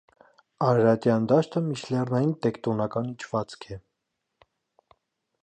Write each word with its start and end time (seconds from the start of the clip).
Արարատյան 0.67 1.27
դաշտը 1.31 1.63
միջլեռնային 1.65 2.33
տեկտոնական 2.47 3.13
իջվածք 3.13 3.71
է։ 3.77 3.79